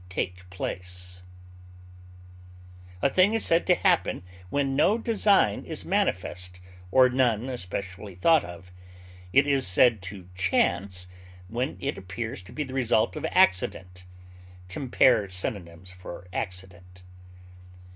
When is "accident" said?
13.29-14.03, 16.33-17.03